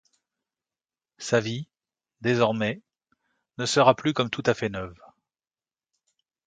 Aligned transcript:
Sa 1.19 1.39
vie, 1.39 1.67
désormais, 2.21 2.81
ne 3.59 3.67
sera 3.67 3.93
plus 3.95 4.13
comme 4.13 4.31
tout 4.31 4.41
à 4.47 4.55
fait 4.55 4.67
neuve. 4.69 4.97